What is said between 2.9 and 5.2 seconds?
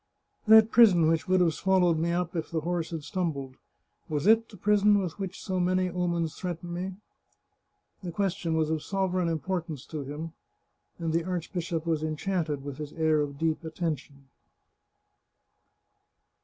stumbled— was it the prison with